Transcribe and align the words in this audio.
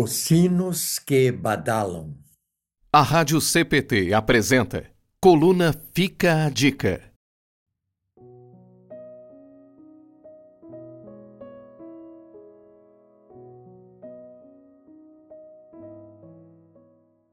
Os 0.00 0.12
sinos 0.12 1.00
que 1.00 1.32
badalam. 1.32 2.14
A 2.92 3.02
Rádio 3.02 3.40
CPT 3.40 4.14
apresenta 4.14 4.88
Coluna 5.20 5.74
Fica 5.92 6.44
a 6.44 6.48
Dica. 6.48 7.02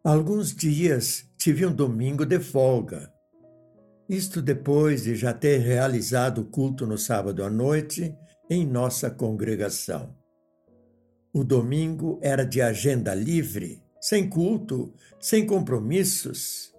Alguns 0.04 0.56
dias 0.56 1.30
tive 1.38 1.68
um 1.68 1.72
domingo 1.72 2.26
de 2.26 2.40
folga. 2.40 3.14
Isto 4.10 4.42
depois 4.42 5.04
de 5.04 5.16
já 5.16 5.32
ter 5.34 5.60
realizado 5.60 6.42
o 6.42 6.46
culto 6.46 6.88
no 6.88 6.98
sábado 6.98 7.44
à 7.44 7.50
noite 7.52 8.18
em 8.50 8.66
nossa 8.66 9.12
congregação. 9.12 10.25
O 11.36 11.44
domingo 11.44 12.18
era 12.22 12.46
de 12.46 12.62
agenda 12.62 13.14
livre, 13.14 13.84
sem 14.00 14.30
culto, 14.30 14.94
sem 15.20 15.46
compromissos. 15.46 16.74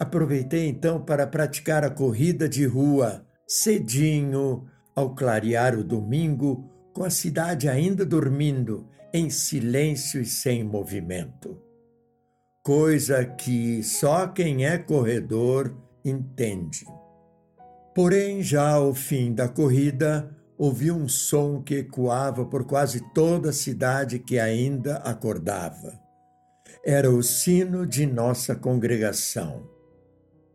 Aproveitei 0.00 0.66
então 0.66 1.00
para 1.00 1.28
praticar 1.28 1.84
a 1.84 1.90
corrida 1.90 2.48
de 2.48 2.66
rua 2.66 3.24
cedinho, 3.46 4.66
ao 4.96 5.14
clarear 5.14 5.78
o 5.78 5.84
domingo, 5.84 6.68
com 6.92 7.04
a 7.04 7.10
cidade 7.10 7.68
ainda 7.68 8.04
dormindo, 8.04 8.88
em 9.14 9.30
silêncio 9.30 10.20
e 10.20 10.26
sem 10.26 10.64
movimento. 10.64 11.56
Coisa 12.64 13.24
que 13.24 13.80
só 13.84 14.26
quem 14.26 14.66
é 14.66 14.76
corredor 14.76 15.72
entende. 16.04 16.84
Porém, 17.94 18.42
já 18.42 18.70
ao 18.70 18.92
fim 18.92 19.32
da 19.32 19.48
corrida, 19.48 20.36
ouvi 20.56 20.90
um 20.90 21.08
som 21.08 21.62
que 21.62 21.76
ecoava 21.76 22.44
por 22.44 22.64
quase 22.64 23.00
toda 23.12 23.50
a 23.50 23.52
cidade 23.52 24.18
que 24.18 24.38
ainda 24.38 24.96
acordava. 24.98 26.00
Era 26.84 27.10
o 27.10 27.22
sino 27.22 27.86
de 27.86 28.06
nossa 28.06 28.54
congregação. 28.54 29.70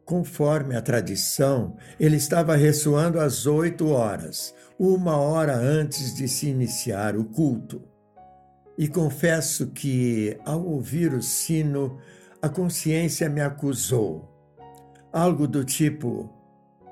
Conforme 0.05 0.75
a 0.75 0.81
tradição, 0.81 1.75
ele 1.99 2.15
estava 2.15 2.55
ressoando 2.55 3.19
às 3.19 3.45
oito 3.45 3.89
horas, 3.89 4.53
uma 4.79 5.17
hora 5.17 5.55
antes 5.55 6.15
de 6.15 6.27
se 6.27 6.47
iniciar 6.47 7.17
o 7.17 7.25
culto. 7.25 7.81
E 8.77 8.87
confesso 8.87 9.67
que, 9.67 10.37
ao 10.45 10.65
ouvir 10.65 11.13
o 11.13 11.21
sino, 11.21 11.97
a 12.41 12.47
consciência 12.47 13.27
me 13.27 13.41
acusou. 13.41 14.33
Algo 15.11 15.47
do 15.47 15.65
tipo: 15.65 16.31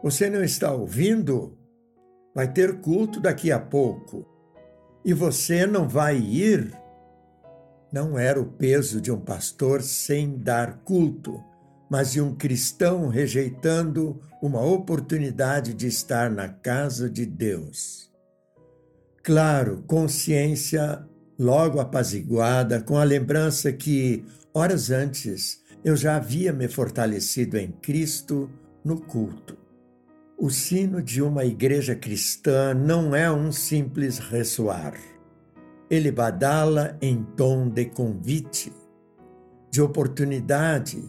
Você 0.04 0.30
não 0.30 0.44
está 0.44 0.72
ouvindo? 0.72 1.58
Vai 2.36 2.52
ter 2.52 2.82
culto 2.82 3.22
daqui 3.22 3.50
a 3.50 3.58
pouco. 3.58 4.26
E 5.06 5.14
você 5.14 5.66
não 5.66 5.88
vai 5.88 6.18
ir? 6.18 6.78
Não 7.94 8.20
era 8.20 8.42
o 8.42 8.46
peso 8.46 9.00
de 9.00 9.10
um 9.10 9.22
pastor 9.22 9.82
sem 9.82 10.38
dar 10.38 10.80
culto, 10.80 11.42
mas 11.90 12.12
de 12.12 12.20
um 12.20 12.36
cristão 12.36 13.08
rejeitando 13.08 14.20
uma 14.42 14.62
oportunidade 14.62 15.74
de 15.74 15.88
estar 15.88 16.30
na 16.30 16.50
casa 16.50 17.10
de 17.10 17.26
Deus. 17.26 18.12
Claro, 19.24 19.86
consciência 19.88 21.08
logo 21.40 21.80
apaziguada, 21.80 22.82
com 22.82 22.98
a 22.98 23.04
lembrança 23.06 23.72
que, 23.72 24.26
horas 24.54 24.92
antes, 24.92 25.62
eu 25.86 25.96
já 25.96 26.18
havia 26.18 26.52
me 26.52 26.68
fortalecido 26.68 27.58
em 27.58 27.72
Cristo 27.72 28.50
no 28.84 29.00
culto. 29.00 29.65
O 30.38 30.50
sino 30.50 31.02
de 31.02 31.22
uma 31.22 31.46
igreja 31.46 31.96
cristã 31.96 32.74
não 32.74 33.16
é 33.16 33.32
um 33.32 33.54
simples 33.54 34.20
ressoar. 34.20 34.94
Ele 35.90 36.12
badala 36.12 36.98
em 37.02 37.24
tom 37.38 37.70
de 37.70 37.86
convite, 37.86 38.74
de 39.72 39.82
oportunidade, 39.82 41.02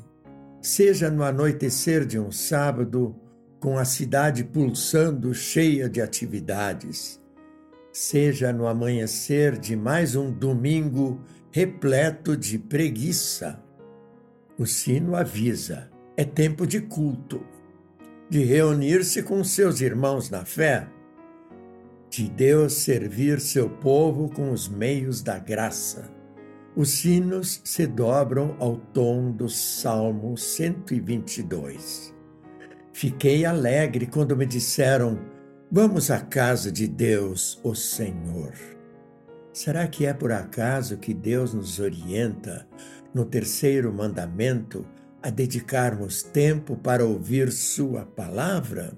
seja 0.62 1.10
no 1.10 1.24
anoitecer 1.24 2.06
de 2.06 2.20
um 2.20 2.30
sábado, 2.30 3.16
com 3.58 3.76
a 3.76 3.84
cidade 3.84 4.44
pulsando 4.44 5.34
cheia 5.34 5.88
de 5.88 6.00
atividades, 6.00 7.20
seja 7.92 8.52
no 8.52 8.68
amanhecer 8.68 9.58
de 9.58 9.74
mais 9.74 10.14
um 10.14 10.30
domingo 10.30 11.20
repleto 11.50 12.36
de 12.36 12.60
preguiça. 12.60 13.60
O 14.56 14.66
sino 14.66 15.16
avisa: 15.16 15.90
é 16.16 16.24
tempo 16.24 16.64
de 16.64 16.80
culto 16.80 17.55
de 18.28 18.42
reunir-se 18.42 19.22
com 19.22 19.42
seus 19.44 19.80
irmãos 19.80 20.30
na 20.30 20.44
fé, 20.44 20.88
de 22.10 22.28
Deus 22.28 22.72
servir 22.72 23.40
seu 23.40 23.68
povo 23.68 24.28
com 24.28 24.50
os 24.50 24.68
meios 24.68 25.22
da 25.22 25.38
graça. 25.38 26.10
Os 26.74 26.90
sinos 26.90 27.60
se 27.64 27.86
dobram 27.86 28.56
ao 28.58 28.76
tom 28.76 29.30
do 29.30 29.48
Salmo 29.48 30.36
122. 30.36 32.14
Fiquei 32.92 33.44
alegre 33.44 34.06
quando 34.06 34.36
me 34.36 34.44
disseram: 34.44 35.18
Vamos 35.70 36.10
à 36.10 36.20
casa 36.20 36.70
de 36.70 36.86
Deus, 36.86 37.60
o 37.62 37.74
Senhor. 37.74 38.52
Será 39.52 39.86
que 39.86 40.04
é 40.04 40.12
por 40.12 40.32
acaso 40.32 40.98
que 40.98 41.14
Deus 41.14 41.54
nos 41.54 41.78
orienta 41.78 42.66
no 43.14 43.24
terceiro 43.24 43.92
mandamento 43.92 44.86
a 45.26 45.30
dedicarmos 45.30 46.22
tempo 46.22 46.76
para 46.76 47.04
ouvir 47.04 47.50
Sua 47.50 48.04
palavra? 48.04 48.96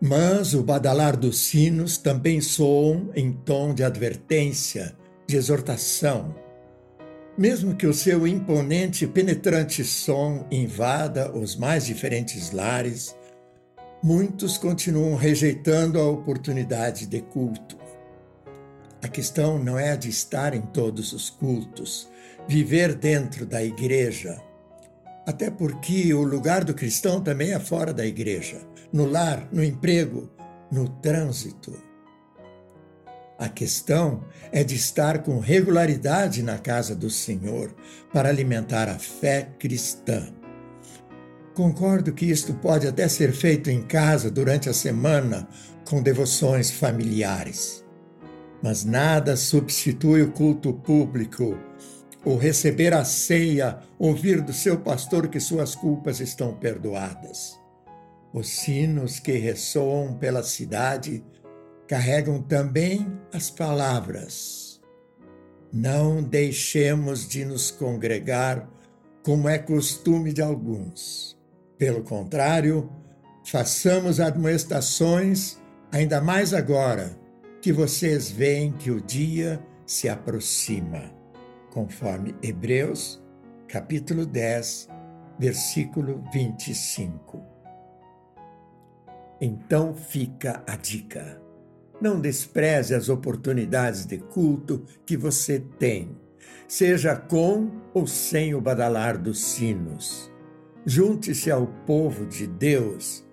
Mas 0.00 0.54
o 0.54 0.62
badalar 0.62 1.14
dos 1.14 1.40
sinos 1.40 1.98
também 1.98 2.40
soam 2.40 3.10
em 3.14 3.30
tom 3.30 3.74
de 3.74 3.84
advertência, 3.84 4.96
de 5.26 5.36
exortação. 5.36 6.34
Mesmo 7.36 7.74
que 7.74 7.86
o 7.86 7.92
seu 7.92 8.26
imponente 8.26 9.04
e 9.04 9.08
penetrante 9.08 9.84
som 9.84 10.46
invada 10.50 11.30
os 11.36 11.54
mais 11.54 11.84
diferentes 11.84 12.50
lares, 12.50 13.14
muitos 14.02 14.56
continuam 14.56 15.16
rejeitando 15.16 16.00
a 16.00 16.08
oportunidade 16.08 17.06
de 17.06 17.20
culto. 17.20 17.76
A 19.02 19.08
questão 19.08 19.58
não 19.58 19.78
é 19.78 19.90
a 19.90 19.96
de 19.96 20.08
estar 20.08 20.54
em 20.54 20.62
todos 20.62 21.12
os 21.12 21.28
cultos, 21.28 22.08
viver 22.48 22.94
dentro 22.94 23.44
da 23.44 23.62
igreja, 23.62 24.40
até 25.26 25.50
porque 25.50 26.12
o 26.12 26.22
lugar 26.22 26.64
do 26.64 26.74
cristão 26.74 27.20
também 27.20 27.52
é 27.52 27.58
fora 27.58 27.92
da 27.92 28.04
igreja, 28.04 28.60
no 28.92 29.06
lar, 29.06 29.48
no 29.50 29.64
emprego, 29.64 30.30
no 30.70 30.88
trânsito. 30.88 31.72
A 33.38 33.48
questão 33.48 34.24
é 34.52 34.62
de 34.62 34.76
estar 34.76 35.22
com 35.22 35.38
regularidade 35.40 36.42
na 36.42 36.56
casa 36.56 36.94
do 36.94 37.10
Senhor 37.10 37.74
para 38.12 38.28
alimentar 38.28 38.88
a 38.88 38.98
fé 38.98 39.48
cristã. 39.58 40.28
Concordo 41.54 42.12
que 42.12 42.26
isto 42.26 42.54
pode 42.54 42.86
até 42.86 43.08
ser 43.08 43.32
feito 43.32 43.70
em 43.70 43.82
casa 43.82 44.30
durante 44.30 44.68
a 44.68 44.74
semana 44.74 45.48
com 45.84 46.02
devoções 46.02 46.70
familiares. 46.70 47.84
Mas 48.62 48.84
nada 48.84 49.36
substitui 49.36 50.22
o 50.22 50.32
culto 50.32 50.72
público 50.72 51.56
ou 52.24 52.36
receber 52.36 52.94
a 52.94 53.04
ceia, 53.04 53.78
ouvir 53.98 54.40
do 54.40 54.52
seu 54.52 54.78
pastor 54.80 55.28
que 55.28 55.38
suas 55.38 55.74
culpas 55.74 56.20
estão 56.20 56.54
perdoadas. 56.54 57.60
Os 58.32 58.48
sinos 58.48 59.20
que 59.20 59.32
ressoam 59.32 60.14
pela 60.14 60.42
cidade 60.42 61.24
carregam 61.86 62.42
também 62.42 63.06
as 63.32 63.50
palavras. 63.50 64.80
Não 65.72 66.22
deixemos 66.22 67.28
de 67.28 67.44
nos 67.44 67.70
congregar 67.70 68.68
como 69.22 69.48
é 69.48 69.58
costume 69.58 70.32
de 70.32 70.40
alguns. 70.40 71.36
Pelo 71.76 72.02
contrário, 72.02 72.90
façamos 73.44 74.20
admoestações, 74.20 75.58
ainda 75.92 76.20
mais 76.20 76.54
agora 76.54 77.18
que 77.60 77.72
vocês 77.72 78.30
veem 78.30 78.72
que 78.72 78.90
o 78.90 79.00
dia 79.00 79.62
se 79.86 80.08
aproxima 80.08 81.23
conforme 81.74 82.36
Hebreus, 82.40 83.20
capítulo 83.66 84.24
10, 84.24 84.88
versículo 85.36 86.22
25. 86.32 87.42
Então 89.40 89.92
fica 89.92 90.62
a 90.68 90.76
dica. 90.76 91.42
Não 92.00 92.20
despreze 92.20 92.94
as 92.94 93.08
oportunidades 93.08 94.06
de 94.06 94.18
culto 94.18 94.84
que 95.04 95.16
você 95.16 95.58
tem, 95.58 96.16
seja 96.68 97.16
com 97.16 97.70
ou 97.92 98.06
sem 98.06 98.54
o 98.54 98.60
badalar 98.60 99.20
dos 99.20 99.44
sinos. 99.44 100.30
Junte-se 100.86 101.50
ao 101.50 101.66
povo 101.84 102.24
de 102.24 102.46
Deus, 102.46 103.26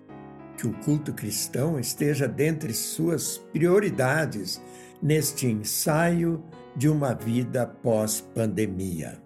que 0.56 0.66
o 0.66 0.72
culto 0.80 1.12
cristão 1.12 1.78
esteja 1.78 2.26
dentre 2.26 2.74
suas 2.74 3.38
prioridades 3.52 4.60
neste 5.02 5.46
ensaio 5.46 6.42
de 6.76 6.88
uma 6.88 7.14
vida 7.14 7.66
pós-pandemia. 7.66 9.20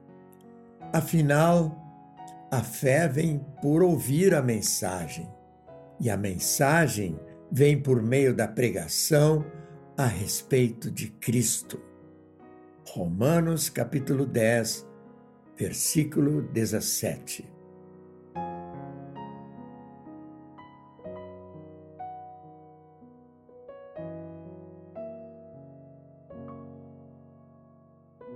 Afinal, 0.92 1.76
a 2.50 2.62
fé 2.62 3.06
vem 3.06 3.44
por 3.60 3.82
ouvir 3.82 4.34
a 4.34 4.40
mensagem, 4.40 5.28
e 6.00 6.08
a 6.08 6.16
mensagem 6.16 7.18
vem 7.50 7.80
por 7.80 8.02
meio 8.02 8.34
da 8.34 8.48
pregação 8.48 9.44
a 9.96 10.06
respeito 10.06 10.90
de 10.90 11.08
Cristo. 11.08 11.80
Romanos 12.88 13.68
capítulo 13.68 14.24
10, 14.24 14.86
versículo 15.56 16.42
17. 16.42 17.55